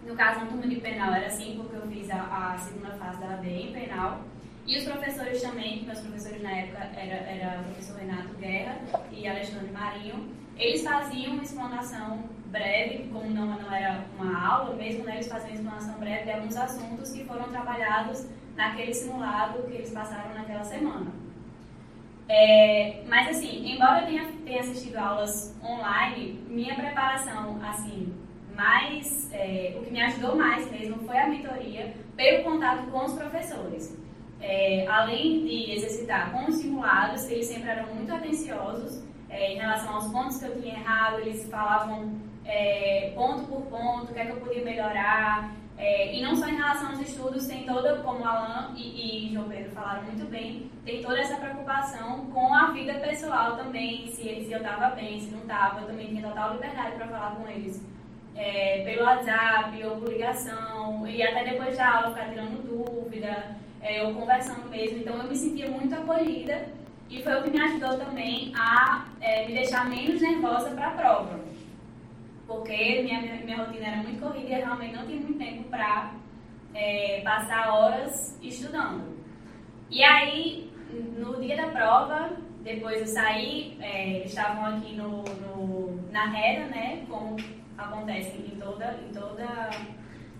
[0.07, 3.19] No caso, no turno de penal era assim, porque eu fiz a, a segunda fase
[3.19, 4.21] da AB em penal.
[4.65, 9.27] E os professores também, meus professores na época era, era o professor Renato Guerra e
[9.27, 15.15] Alexandre Marinho, eles faziam uma explanação breve, como não, não era uma aula mesmo, né,
[15.15, 19.91] eles faziam uma explanação breve de alguns assuntos que foram trabalhados naquele simulado que eles
[19.91, 21.11] passaram naquela semana.
[22.29, 28.13] É, mas assim, embora eu tenha, tenha assistido aulas online, minha preparação, assim,
[28.55, 33.13] mais, é, o que me ajudou mais mesmo foi a mentoria pelo contato com os
[33.13, 33.97] professores.
[34.39, 39.95] É, além de exercitar com os simulados, eles sempre eram muito atenciosos é, em relação
[39.95, 42.13] aos pontos que eu tinha errado, eles falavam
[42.45, 46.47] é, ponto por ponto, o que é que eu podia melhorar, é, e não só
[46.47, 50.69] em relação aos estudos, tem toda, como Alan e, e João Pedro falaram muito bem,
[50.85, 55.31] tem toda essa preocupação com a vida pessoal também, se, se eu estava bem, se
[55.31, 57.83] não estava, eu também tinha total liberdade para falar com eles.
[58.35, 64.01] É, pelo WhatsApp ou por ligação, e até depois da aula ficar tirando dúvida, é,
[64.03, 64.99] ou conversando mesmo.
[64.99, 66.65] Então eu me sentia muito acolhida
[67.11, 70.91] e foi o que me ajudou também a é, me deixar menos nervosa para a
[70.91, 71.52] prova
[72.47, 76.13] porque minha, minha rotina era muito corrida e eu realmente não tinha muito tempo para
[76.73, 79.17] é, passar horas estudando.
[79.89, 80.71] E aí,
[81.17, 82.31] no dia da prova,
[82.63, 87.05] depois eu saí, é, estavam aqui no, no, na reta, né?
[87.09, 87.37] Como
[87.77, 89.69] acontece em toda, em toda,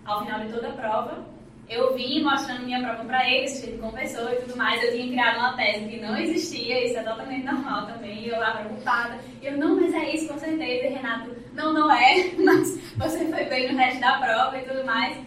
[0.04, 1.34] ao final de toda a prova.
[1.68, 4.82] Eu vim mostrando minha prova para eles, ele conversou e tudo mais.
[4.82, 8.24] Eu tinha criado uma tese que não existia, isso é totalmente normal também.
[8.24, 9.18] E eu lá preocupada.
[9.42, 10.94] Eu, não, mas é isso, com certeza.
[10.94, 15.18] Renato, não, não é, mas você foi bem no resto da prova e tudo mais.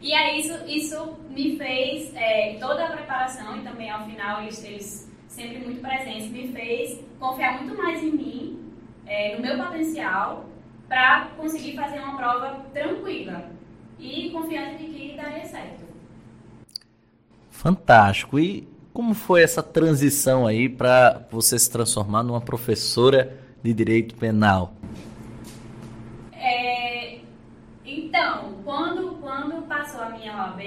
[0.00, 4.64] E aí isso, isso me fez, é, toda a preparação e também ao final eles,
[4.64, 8.72] eles sempre muito presentes, me fez confiar muito mais em mim,
[9.06, 10.46] é, no meu potencial,
[10.88, 13.50] para conseguir fazer uma prova tranquila
[13.98, 15.82] e confiante de que daria certo.
[17.50, 18.38] Fantástico.
[18.38, 24.74] E como foi essa transição aí para você se transformar numa professora de direito penal?
[26.32, 27.20] É,
[27.84, 30.60] então, quando, quando passou a minha OAB,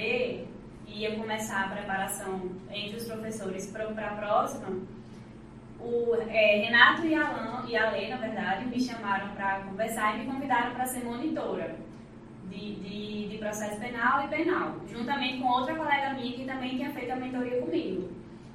[0.95, 4.67] ia começar a preparação entre os professores para a próxima,
[5.79, 10.15] o é, Renato e a, Alan, e a Lei, na verdade, me chamaram para conversar
[10.15, 11.75] e me convidaram para ser monitora
[12.45, 16.91] de, de, de, processo penal e penal, juntamente com outra colega minha que também tinha
[16.91, 18.09] feito a mentoria comigo.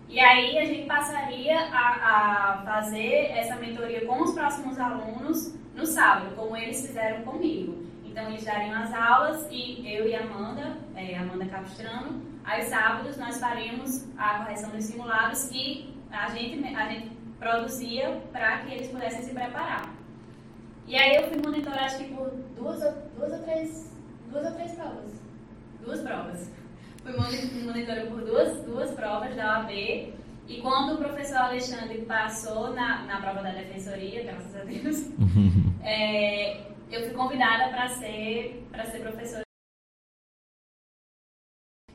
[0.08, 5.86] E aí a gente passaria a, a fazer essa mentoria com os próximos alunos no
[5.86, 7.84] sábado, como eles fizeram comigo.
[8.04, 13.38] Então eles dariam as aulas e eu e Amanda, é, Amanda Capistrano, aos sábados nós
[13.38, 19.22] faríamos a correção dos simulados e a gente, a gente produzia para que eles pudessem
[19.22, 19.94] se preparar.
[20.86, 22.80] E aí eu fui monitorar acho que por duas,
[23.16, 23.96] duas, ou, três,
[24.30, 25.20] duas ou três provas.
[25.84, 26.50] Duas provas.
[27.02, 29.70] Fui monitora por duas, duas provas da OAB.
[29.70, 35.10] E quando o professor Alexandre passou na, na prova da defensoria, graças a Deus,
[35.82, 39.49] é, eu fui convidada para ser, ser professora.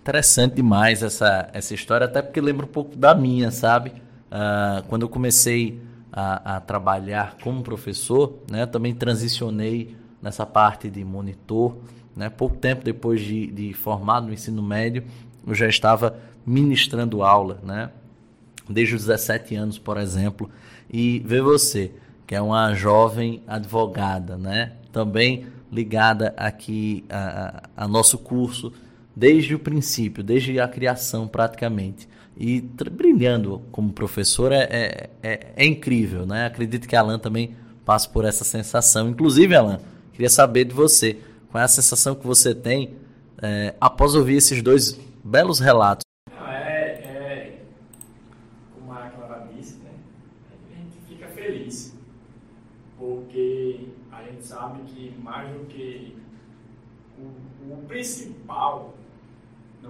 [0.05, 3.89] Interessante demais essa, essa história, até porque lembra um pouco da minha, sabe?
[3.89, 5.81] Uh, quando eu comecei
[6.13, 11.77] a, a, trabalhar como professor, né, também transicionei nessa parte de monitor.
[12.15, 12.29] Né?
[12.29, 15.05] Pouco tempo depois de, de formado no ensino médio,
[15.47, 16.15] eu já estava
[16.45, 17.89] ministrando aula, né?
[18.69, 20.51] desde os 17 anos, por exemplo.
[20.87, 21.91] E ver você,
[22.27, 24.73] que é uma jovem advogada, né?
[24.91, 28.71] também ligada aqui a, a, a nosso curso
[29.15, 32.07] desde o princípio, desde a criação praticamente.
[32.37, 36.45] E brilhando como professor é, é, é, é, incrível, né?
[36.45, 39.09] Acredito que a Alan também passa por essa sensação.
[39.09, 39.79] Inclusive, Alan,
[40.11, 41.17] queria saber de você,
[41.49, 42.95] qual é a sensação que você tem
[43.41, 46.05] é, após ouvir esses dois belos relatos
[54.55, 56.15] sabe que mais do que
[57.69, 58.94] o principal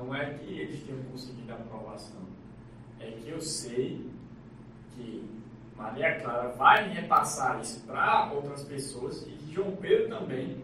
[0.05, 2.21] não é que eles tenham conseguido a aprovação,
[2.99, 4.09] é que eu sei
[4.95, 5.29] que
[5.75, 10.57] Maria Clara vai repassar isso para outras pessoas e João Pedro também,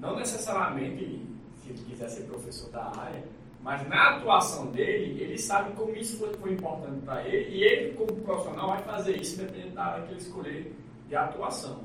[0.00, 1.24] não necessariamente
[1.56, 3.22] se ele quiser ser professor da área,
[3.62, 7.94] mas na atuação dele, ele sabe como isso foi, foi importante para ele e ele,
[7.94, 10.76] como profissional, vai fazer isso dependendo da área que ele escolher
[11.08, 11.84] de atuação.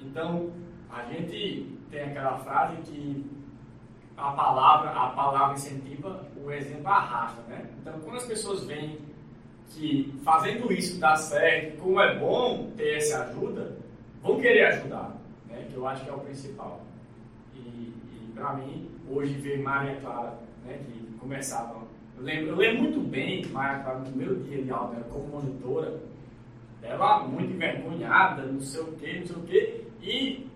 [0.00, 0.52] Então,
[0.90, 3.24] a gente tem aquela frase que
[4.16, 7.68] a palavra, a palavra incentiva, o exemplo arrasta, né?
[7.80, 8.98] Então, quando as pessoas veem
[9.70, 13.76] que fazendo isso dá certo, como é bom ter essa ajuda,
[14.22, 15.16] vão querer ajudar,
[15.48, 15.66] né?
[15.68, 16.80] Que eu acho que é o principal.
[17.54, 20.78] E, e para mim, hoje ver Maria Clara, né?
[20.86, 21.82] Que começava,
[22.16, 26.00] eu lembro, eu lembro muito bem Maria Clara no primeiro dia de aula, como monitora,
[26.82, 30.46] ela muito envergonhada, não sei o que, não sei o que, e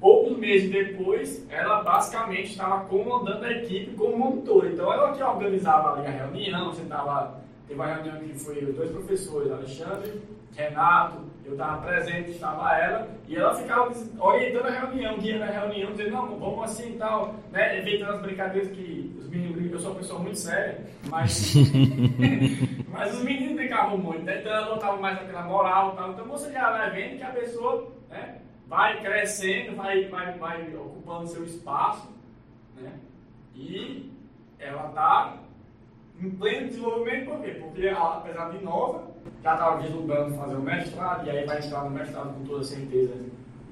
[0.00, 4.68] Poucos meses depois, ela basicamente estava comandando a equipe como monitora.
[4.68, 7.40] Então, ela que organizava ali a reunião, você estava...
[7.66, 10.22] Teve uma reunião que foi os dois professores, Alexandre,
[10.56, 15.92] Renato, eu estava presente, estava ela, e ela ficava orientando a reunião, guiando a reunião,
[15.92, 17.78] dizendo, não, vamos assim e tal, né?
[17.78, 21.54] Evitando as brincadeiras que os meninos brincam, eu sou uma pessoa muito séria, mas,
[22.92, 24.40] mas os meninos brincavam muito, né?
[24.40, 26.10] Então ela botava mais aquela moral e tal.
[26.12, 28.38] Então você já vai vendo que a pessoa, né?
[28.68, 32.08] Vai crescendo, vai, vai, vai ocupando seu espaço,
[32.76, 32.92] né?
[33.54, 34.12] E
[34.58, 35.36] ela está
[36.20, 37.50] em pleno desenvolvimento, por quê?
[37.60, 39.10] Porque ela, apesar de nova,
[39.42, 43.14] já estava vislumbrando fazer o mestrado, e aí vai entrar no mestrado com toda certeza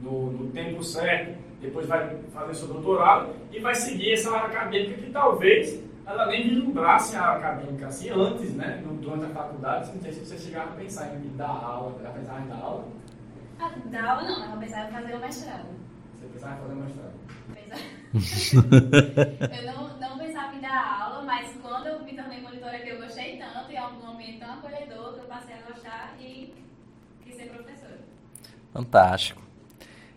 [0.00, 5.02] no, no tempo certo, depois vai fazer seu doutorado e vai seguir essa área acadêmica
[5.02, 8.82] que talvez ela nem vislumbrasse a área acadêmica assim antes, né?
[9.00, 12.42] Durante a faculdade, não sei se você chegava a pensar em dar aula, a pensar
[12.42, 12.85] em dar aula,
[13.59, 15.66] ah, da aula não, eu pensava em fazer o mestrado.
[16.14, 17.27] Você pensava em fazer o mestrado?
[19.53, 22.99] eu não, não pensava em dar aula, mas quando eu me tornei monitora que eu
[22.99, 26.55] gostei tanto e é um ambiente tão acolhedor que eu passei a gostar e
[27.37, 27.99] ser professora.
[28.73, 29.42] Fantástico.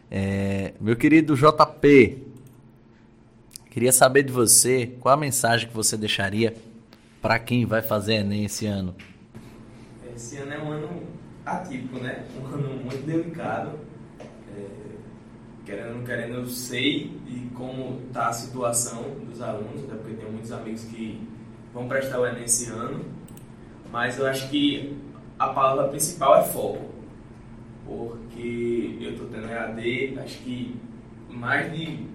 [0.10, 2.24] É, meu querido JP,
[3.70, 6.56] queria saber de você qual a mensagem que você deixaria
[7.22, 8.96] para quem vai fazer Enem esse ano.
[10.16, 11.04] Esse ano é um ano
[11.46, 12.26] atípico, né?
[12.40, 13.72] Um ano muito delicado.
[14.56, 14.66] É,
[15.66, 20.16] querendo ou não querendo, eu sei de como está a situação dos alunos, até porque
[20.16, 21.28] tenho muitos amigos que
[21.74, 23.04] vão prestar o Enem esse ano.
[23.92, 24.98] Mas eu acho que
[25.38, 26.90] a palavra principal é foco.
[27.86, 30.80] Porque eu estou tendo EAD, acho que
[31.30, 32.08] mais de.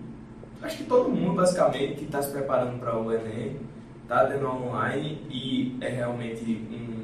[0.62, 3.56] Acho que todo mundo, basicamente, que está se preparando para o Enem,
[4.02, 7.03] está tendo online e é realmente um,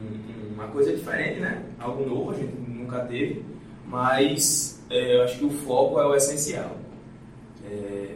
[0.60, 1.62] uma coisa diferente, né?
[1.78, 3.42] Algo novo, a gente nunca teve.
[3.86, 6.76] Mas é, eu acho que o foco é o essencial.
[7.64, 8.14] É,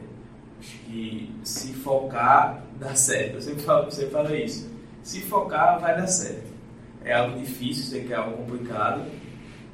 [0.61, 3.37] acho que se focar dá certo.
[3.37, 4.71] Eu sempre falo, sempre falo isso.
[5.03, 6.53] Se focar, vai dar certo.
[7.03, 9.05] É algo difícil, sei que é algo complicado,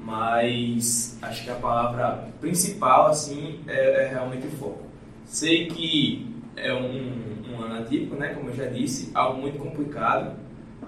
[0.01, 4.85] mas acho que a palavra principal assim é, é realmente o foco.
[5.25, 8.35] Sei que é um, um ano atípico, né?
[8.35, 10.35] Como eu já disse, algo muito complicado,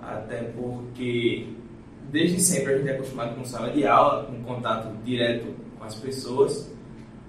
[0.02, 1.46] até porque
[2.12, 5.94] desde sempre a gente é acostumado com sala de aula, com contato direto com as
[5.94, 6.70] pessoas,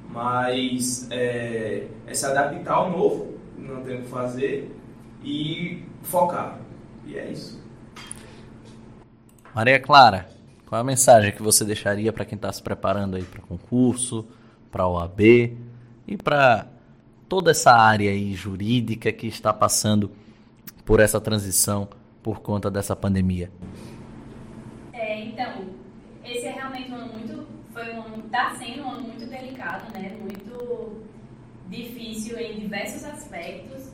[0.10, 4.70] mas é, é se adaptar ao novo, não tem o que fazer,
[5.24, 6.60] e focar.
[7.06, 7.64] E é isso.
[9.56, 10.28] Maria Clara,
[10.68, 14.26] qual é a mensagem que você deixaria para quem está se preparando aí para concurso,
[14.70, 15.22] para OAB
[16.06, 16.68] e para
[17.30, 20.12] toda essa área aí jurídica que está passando
[20.84, 21.88] por essa transição
[22.22, 23.50] por conta dessa pandemia?
[25.24, 25.66] Então,
[26.24, 29.92] esse é realmente um ano muito, foi um ano, está sendo um ano muito delicado,
[29.94, 30.16] né?
[30.20, 31.04] Muito
[31.68, 33.92] difícil em diversos aspectos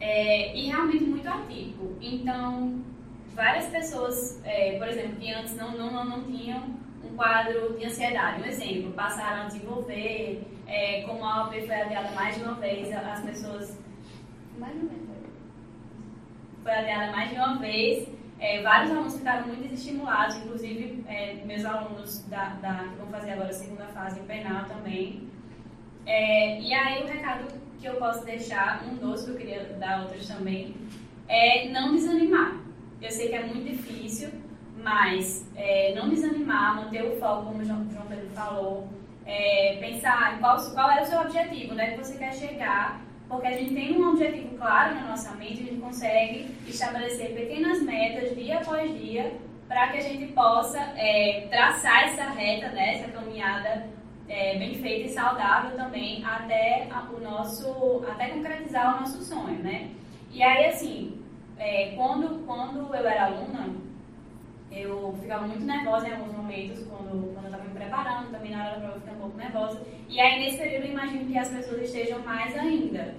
[0.00, 1.96] é, e realmente muito atípico.
[2.00, 2.82] Então,
[3.34, 6.62] várias pessoas, é, por exemplo, que antes não, não, não tinham
[7.04, 8.42] um quadro de ansiedade.
[8.42, 12.92] Um exemplo, passaram a desenvolver, é, como a OAB foi adiada mais de uma vez,
[12.92, 13.78] as pessoas.
[14.58, 15.02] Mais ou menos.
[16.62, 18.08] Foi adiada mais de uma vez.
[18.42, 23.30] É, vários alunos ficaram muito desestimulados, inclusive é, meus alunos da, da, que vão fazer
[23.30, 25.28] agora a segunda fase em penal também.
[26.04, 27.46] É, e aí o recado
[27.80, 30.74] que eu posso deixar, um dos que eu queria dar outros também,
[31.28, 32.56] é não desanimar.
[33.00, 34.30] Eu sei que é muito difícil,
[34.76, 38.88] mas é, não desanimar, manter o foco, como o João, João Pedro falou,
[39.24, 43.00] é, pensar qual, qual é o seu objetivo, onde é que você quer chegar,
[43.32, 47.80] porque a gente tem um objetivo claro na nossa mente, a gente consegue estabelecer pequenas
[47.80, 53.10] metas dia após dia para que a gente possa é, traçar essa reta, né, essa
[53.10, 53.88] caminhada
[54.28, 59.92] é, bem feita e saudável também até o nosso, até concretizar o nosso sonho, né?
[60.30, 61.18] E aí, assim,
[61.56, 63.74] é, quando, quando eu era aluna,
[64.74, 68.64] eu ficava muito nervosa em alguns momentos, quando, quando eu estava me preparando, também na
[68.64, 69.82] hora da prova eu ficava um pouco nervosa.
[70.08, 73.14] E aí, nesse período, eu imagino que as pessoas estejam mais ainda.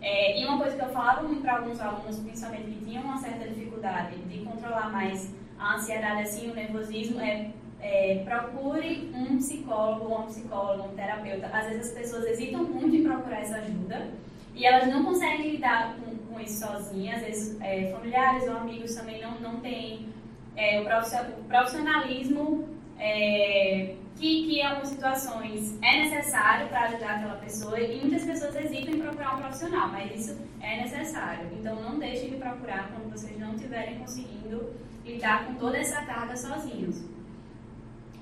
[0.00, 3.16] É, e uma coisa que eu falava muito para alguns alunos, principalmente que tinham uma
[3.16, 10.06] certa dificuldade de controlar mais a ansiedade, assim, o nervosismo, é, é procure um psicólogo,
[10.06, 11.46] uma psicóloga, um terapeuta.
[11.46, 14.08] Às vezes as pessoas hesitam muito em procurar essa ajuda
[14.54, 18.94] e elas não conseguem lidar com com isso sozinha, às vezes é, familiares ou amigos
[18.94, 20.08] também não, não têm
[20.56, 27.78] é, o profissionalismo é, que, que em algumas situações é necessário para ajudar aquela pessoa
[27.78, 31.48] e muitas pessoas hesitam em procurar um profissional, mas isso é necessário.
[31.52, 34.72] Então não deixem de procurar quando vocês não estiverem conseguindo
[35.04, 37.04] lidar com toda essa carga sozinhos.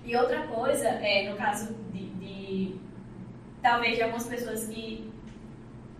[0.05, 2.77] E outra coisa, é, no caso de, de
[3.63, 5.11] talvez de algumas pessoas que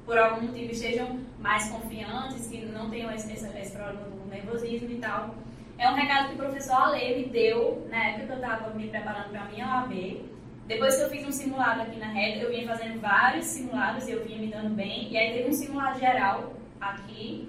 [0.05, 4.91] por algum motivo estejam mais confiantes, que não tenham esse, esse, esse problema do nervosismo
[4.91, 5.35] e tal.
[5.77, 8.89] É um recado que o professor Ale me deu na época que eu estava me
[8.89, 10.25] preparando para a minha OAB.
[10.67, 14.13] Depois que eu fiz um simulado aqui na rede, eu vinha fazendo vários simulados e
[14.13, 15.11] eu vinha me dando bem.
[15.11, 17.49] E aí teve um simulado geral aqui.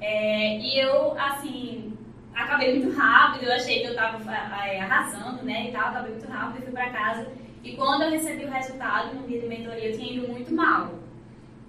[0.00, 1.92] É, e eu, assim,
[2.34, 3.44] acabei muito rápido.
[3.44, 4.32] Eu achei que eu estava
[4.66, 5.68] é, arrasando, né?
[5.68, 7.32] E tal, acabei muito rápido e fui para casa.
[7.62, 10.90] E quando eu recebi o resultado no dia de mentoria, eu tinha ido muito mal.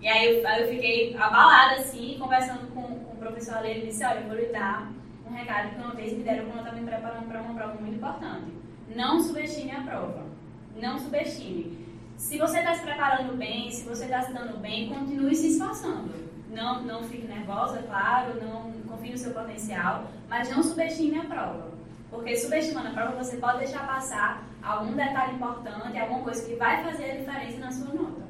[0.02, 4.06] E aí eu, eu fiquei abalada, assim, conversando com, com o professor Ale, ele disse,
[4.06, 4.92] olha, eu vou lhe dar
[5.28, 7.74] um recado que uma vez me deram quando eu estava me preparando para uma prova
[7.76, 8.54] muito importante.
[8.96, 10.26] Não subestime a prova.
[10.76, 11.86] Não subestime.
[12.18, 16.14] Se você está se preparando bem, se você está se dando bem, continue se esforçando.
[16.50, 21.72] Não, não fique nervosa, claro, não confie no seu potencial, mas não subestime a prova.
[22.10, 26.84] Porque subestimando a prova, você pode deixar passar algum detalhe importante, alguma coisa que vai
[26.84, 28.22] fazer a diferença na sua nota.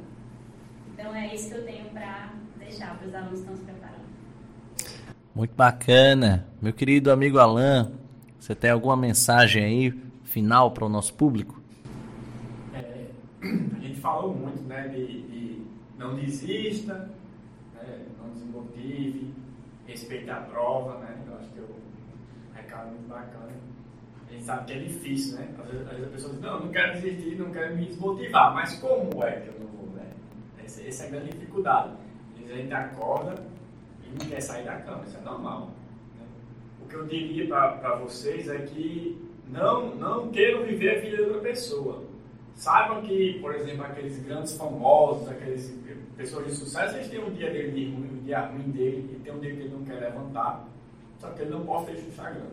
[0.94, 3.85] Então é isso que eu tenho para deixar para os alunos que estão se preparando.
[5.36, 6.48] Muito bacana.
[6.62, 7.92] Meu querido amigo Alan,
[8.40, 11.62] você tem alguma mensagem aí final para o nosso público?
[12.74, 13.08] É,
[13.44, 15.62] a gente falou muito né, de, de
[16.00, 17.12] não desista,
[17.74, 19.34] né, não desmotive,
[19.86, 21.18] respeite a prova, né?
[21.28, 23.52] Eu acho que é um recado muito bacana.
[24.30, 25.50] A gente sabe que é difícil, né?
[25.60, 28.54] Às vezes, às vezes a pessoa diz, não, não quero desistir, não quero me desmotivar,
[28.54, 30.06] mas como é que eu não vou, né?
[30.64, 31.90] Essa, essa é a grande dificuldade.
[32.32, 33.55] Às vezes a gente acorda
[34.20, 35.72] não quer sair da cama, isso é normal.
[36.18, 36.26] Né?
[36.84, 41.24] O que eu diria para vocês é que não, não queiram viver a vida de
[41.24, 42.04] outra pessoa.
[42.56, 45.78] Saibam que, por exemplo, aqueles grandes famosos, aqueles
[46.16, 49.34] pessoas de sucesso, eles têm um dia dele ruim, um dia ruim dele, e tem
[49.34, 50.66] um dia que ele não quer levantar,
[51.20, 52.46] só que ele não posta isso no Instagram.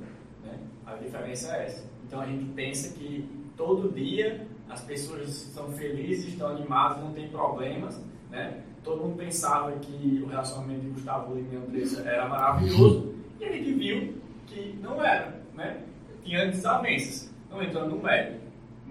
[0.45, 0.59] Né?
[0.85, 1.85] A diferença é essa.
[2.05, 7.29] Então a gente pensa que todo dia as pessoas estão felizes, estão animadas, não tem
[7.29, 8.01] problemas.
[8.31, 8.63] Né?
[8.85, 13.53] Todo mundo pensava que o relacionamento de Gustavo Lima e Andressa era maravilhoso, e a
[13.53, 14.14] gente viu
[14.47, 15.41] que não era.
[15.55, 15.83] Né?
[16.24, 18.43] Tinha desavenças, não entrando no mérito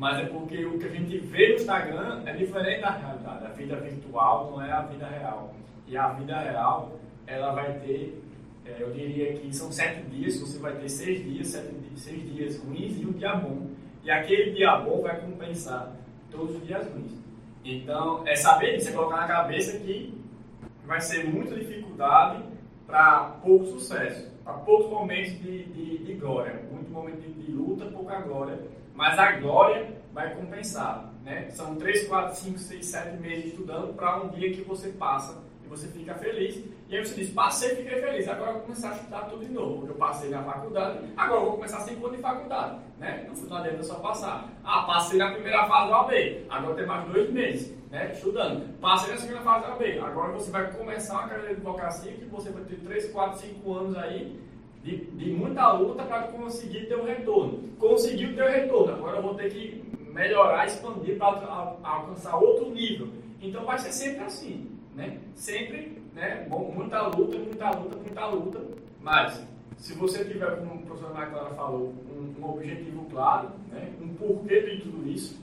[0.02, 3.46] mas é porque o que a gente vê no Instagram é diferente da realidade.
[3.46, 5.54] A vida virtual não é a vida real.
[5.88, 8.20] E a vida real, ela vai ter,
[8.66, 12.58] é, eu diria que são sete dias, você vai ter seis dias, sete, seis dias
[12.64, 13.68] ruins e um dia bom.
[14.04, 15.96] E aquele dia bom vai compensar
[16.32, 17.21] todos os dias ruins.
[17.64, 20.20] Então, é saber disso, é colocar na cabeça que
[20.86, 22.44] vai ser muita dificuldade
[22.88, 27.86] para pouco sucesso, para poucos momentos de, de, de glória, muito momento de, de luta,
[27.86, 28.60] pouca glória
[29.02, 31.12] mas a glória vai compensar.
[31.24, 31.50] Né?
[31.50, 35.68] São 3, 4, 5, 6, 7 meses estudando para um dia que você passa e
[35.68, 36.64] você fica feliz.
[36.92, 39.54] E aí você diz, passei fiquei feliz, agora eu vou começar a estudar tudo de
[39.54, 42.80] novo, eu passei na faculdade, agora eu vou começar 5 anos de faculdade.
[43.00, 43.30] Né?
[43.30, 44.50] Não, não adianta só passar.
[44.62, 48.78] Ah, passei na primeira fase do AB, agora tem mais dois meses né, estudando.
[48.82, 52.26] Passei na segunda fase do AB, agora você vai começar uma carreira de advocacia que
[52.26, 54.42] você vai ter 3, 4, 5 anos aí
[54.84, 57.70] de, de muita luta para conseguir ter um retorno.
[57.80, 59.82] Conseguiu ter o retorno, agora eu vou ter que
[60.14, 63.08] melhorar, expandir para alcançar outro nível.
[63.42, 65.20] Então vai ser sempre assim, né?
[65.36, 66.46] Sempre, né?
[66.50, 68.62] Bom, muita luta, muita luta, muita luta.
[69.02, 69.46] Mas
[69.78, 73.92] se você tiver, como o professor Clara falou, um, um, objetivo claro, né?
[74.02, 75.40] um porquê de tudo isso,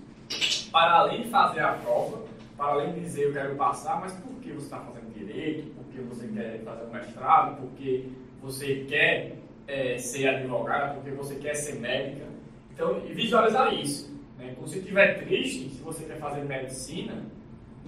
[0.71, 2.25] para além de fazer a prova,
[2.57, 5.85] para além de dizer eu quero passar, mas por que você está fazendo direito, por
[5.87, 8.09] que você quer fazer um mestrado, porque
[8.41, 12.27] você quer é, ser advogada, porque você quer ser médica.
[12.73, 14.09] Então, visualizar isso.
[14.39, 14.55] Né?
[14.55, 17.25] Quando você estiver triste, se você quer fazer medicina,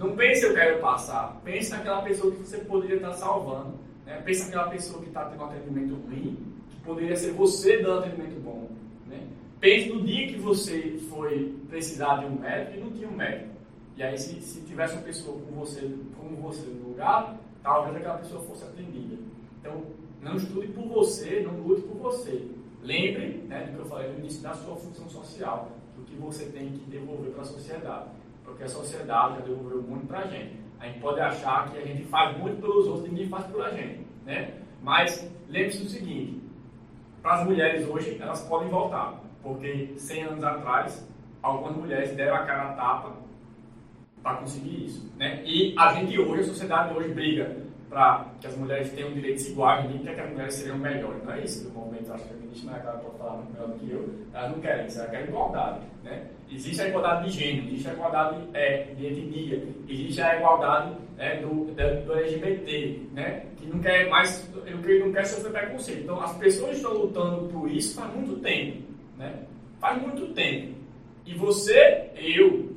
[0.01, 1.39] não pense eu quero passar.
[1.45, 3.75] Pense naquela pessoa que você poderia estar salvando.
[4.03, 4.19] Né?
[4.25, 6.37] Pense naquela pessoa que está tendo um atendimento ruim,
[6.71, 8.69] que poderia ser você dando um atendimento bom.
[9.07, 9.27] Né?
[9.59, 13.51] Pense no dia que você foi precisar de um médico e não tinha um médico.
[13.95, 15.81] E aí, se, se tivesse uma pessoa como você,
[16.17, 19.17] como você no lugar, talvez aquela pessoa fosse atendida.
[19.59, 19.83] Então,
[20.19, 22.47] não estude por você, não lute por você.
[22.81, 26.45] Lembre né, do que eu falei no início da sua função social, do que você
[26.45, 28.09] tem que devolver para a sociedade.
[28.51, 30.59] Porque a sociedade já devolveu muito para a gente.
[30.77, 34.05] A gente pode achar que a gente faz muito pelos outros, ninguém faz pela gente.
[34.25, 34.55] Né?
[34.83, 36.41] Mas lembre-se do seguinte:
[37.21, 39.21] para as mulheres hoje, elas podem voltar.
[39.41, 41.07] Porque 100 anos atrás,
[41.41, 43.15] algumas mulheres deram a cara a tapa
[44.21, 45.11] para conseguir isso.
[45.17, 45.41] Né?
[45.45, 47.57] E a gente hoje, a sociedade hoje briga
[47.91, 51.23] para que as mulheres tenham direitos iguais, quer que as mulheres sejam melhores.
[51.25, 53.67] Não é isso que o movimento acho que a ministra Maria pode falar muito melhor
[53.67, 54.09] do que eu.
[54.33, 55.79] Elas não querem isso, elas querem igualdade.
[56.01, 56.23] Né?
[56.49, 61.35] Existe a igualdade de gênero, existe a igualdade é, de etnia, existe a igualdade é,
[61.41, 61.65] do,
[62.05, 63.45] do, LGBT, né?
[63.57, 66.03] que não quer mais, que não quer sofrer preconceito.
[66.03, 68.83] Então as pessoas estão lutando por isso faz muito tempo.
[69.17, 69.33] Né?
[69.81, 70.75] Faz muito tempo.
[71.25, 72.73] E você, eu,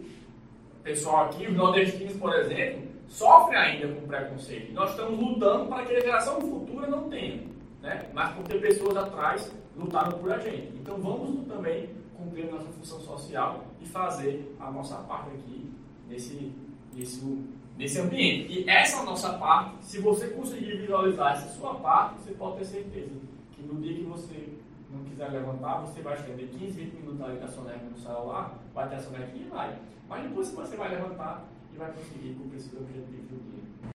[0.82, 4.72] pessoal aqui, os nordestinos, por exemplo, sofre ainda com preconceito.
[4.72, 7.42] Nós estamos lutando para que a geração futura não tenha,
[7.82, 8.08] né?
[8.12, 10.76] mas porque pessoas atrás lutaram por a gente.
[10.76, 15.70] Então vamos também cumprir nossa função social e fazer a nossa parte aqui
[16.08, 16.52] nesse,
[16.94, 17.44] nesse,
[17.76, 18.52] nesse ambiente.
[18.52, 23.20] E essa nossa parte, se você conseguir visualizar essa sua parte, você pode ter certeza
[23.52, 24.54] que no dia que você
[24.90, 28.58] não quiser levantar, você vai estender 15, 20 minutos ali com a soneca no celular,
[28.72, 29.76] vai ter a soneca e vai.
[30.08, 31.44] Mas depois você vai levantar,
[31.74, 33.90] e vai conseguir cumprir seus objetivos do dia.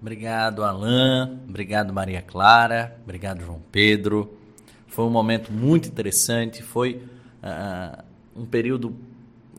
[0.00, 1.40] Obrigado, Alain.
[1.48, 2.98] Obrigado, Maria Clara.
[3.02, 4.36] Obrigado, João Pedro.
[4.86, 6.62] Foi um momento muito interessante.
[6.62, 7.02] Foi
[7.42, 8.02] uh,
[8.36, 8.94] um período,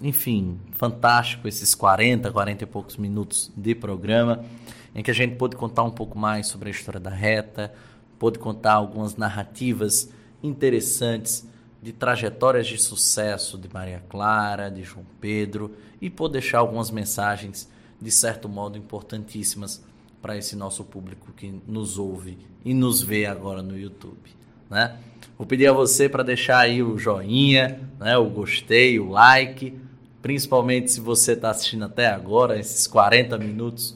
[0.02, 1.48] enfim, fantástico.
[1.48, 4.46] Esses 40, 40 e poucos minutos de programa,
[4.94, 7.74] em que a gente pôde contar um pouco mais sobre a história da reta,
[8.20, 10.12] pôde contar algumas narrativas
[10.44, 11.48] interessantes
[11.84, 17.70] de trajetórias de sucesso de Maria Clara, de João Pedro e por deixar algumas mensagens
[18.02, 19.84] de certo modo importantíssimas
[20.22, 24.32] para esse nosso público que nos ouve e nos vê agora no YouTube.
[24.70, 24.98] né?
[25.38, 29.78] Vou pedir a você para deixar aí o joinha, né, o gostei, o like,
[30.22, 33.94] principalmente se você está assistindo até agora, esses 40 minutos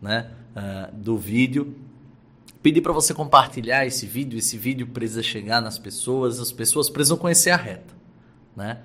[0.00, 1.76] né, uh, do vídeo.
[2.66, 7.16] Pedir para você compartilhar esse vídeo, esse vídeo precisa chegar nas pessoas, as pessoas precisam
[7.16, 7.94] conhecer a reta.
[8.56, 8.78] Né?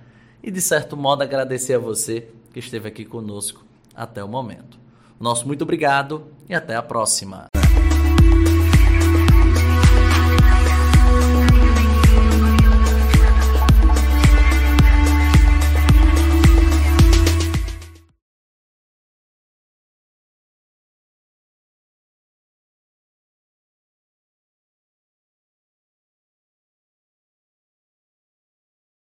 [0.44, 3.66] E de certo modo agradecer a você que esteve aqui conosco
[3.96, 4.78] até o momento.
[5.20, 7.51] Nosso muito obrigado e até a próxima.